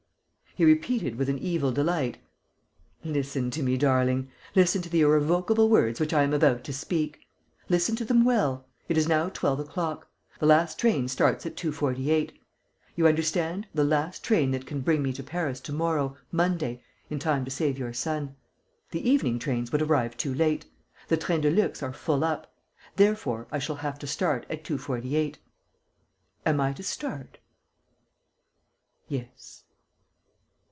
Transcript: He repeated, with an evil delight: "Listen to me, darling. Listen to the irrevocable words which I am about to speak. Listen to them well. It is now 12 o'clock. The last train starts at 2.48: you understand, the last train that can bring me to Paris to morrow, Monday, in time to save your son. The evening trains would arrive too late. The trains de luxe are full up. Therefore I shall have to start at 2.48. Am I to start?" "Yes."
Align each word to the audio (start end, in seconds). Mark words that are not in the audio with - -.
He 0.57 0.65
repeated, 0.65 1.15
with 1.15 1.29
an 1.29 1.39
evil 1.39 1.71
delight: 1.71 2.17
"Listen 3.05 3.51
to 3.51 3.63
me, 3.63 3.77
darling. 3.77 4.29
Listen 4.53 4.81
to 4.81 4.89
the 4.89 4.99
irrevocable 4.99 5.69
words 5.69 5.97
which 5.97 6.11
I 6.13 6.23
am 6.23 6.33
about 6.33 6.65
to 6.65 6.73
speak. 6.73 7.21
Listen 7.69 7.95
to 7.95 8.03
them 8.03 8.25
well. 8.25 8.67
It 8.89 8.97
is 8.97 9.07
now 9.07 9.29
12 9.29 9.61
o'clock. 9.61 10.09
The 10.41 10.45
last 10.45 10.77
train 10.77 11.07
starts 11.07 11.45
at 11.45 11.55
2.48: 11.55 12.31
you 12.97 13.07
understand, 13.07 13.65
the 13.73 13.85
last 13.85 14.25
train 14.25 14.51
that 14.51 14.65
can 14.67 14.81
bring 14.81 15.01
me 15.01 15.13
to 15.13 15.23
Paris 15.23 15.61
to 15.61 15.71
morrow, 15.71 16.17
Monday, 16.33 16.83
in 17.09 17.17
time 17.17 17.45
to 17.45 17.49
save 17.51 17.77
your 17.79 17.93
son. 17.93 18.35
The 18.91 19.09
evening 19.09 19.39
trains 19.39 19.71
would 19.71 19.81
arrive 19.81 20.17
too 20.17 20.33
late. 20.33 20.65
The 21.07 21.15
trains 21.15 21.43
de 21.43 21.49
luxe 21.49 21.81
are 21.81 21.93
full 21.93 22.25
up. 22.25 22.53
Therefore 22.97 23.47
I 23.53 23.57
shall 23.59 23.77
have 23.77 23.97
to 23.99 24.05
start 24.05 24.45
at 24.49 24.65
2.48. 24.65 25.37
Am 26.45 26.59
I 26.59 26.73
to 26.73 26.83
start?" 26.83 27.37
"Yes." 29.07 29.63